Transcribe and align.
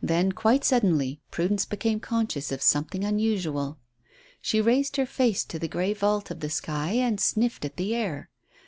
Then 0.00 0.32
quite 0.32 0.64
suddenly 0.64 1.20
Prudence 1.30 1.66
became 1.66 2.00
conscious 2.00 2.50
of 2.50 2.62
something 2.62 3.04
unusual. 3.04 3.76
She 4.40 4.58
raised 4.58 4.96
her 4.96 5.04
face 5.04 5.44
to 5.44 5.58
the 5.58 5.68
grey 5.68 5.92
vault 5.92 6.30
of 6.30 6.40
the 6.40 6.48
sky 6.48 6.92
and 6.92 7.20
sniffed 7.20 7.62
at 7.66 7.76
the 7.76 7.94
air. 7.94 8.30